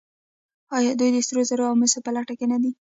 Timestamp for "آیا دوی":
0.77-1.09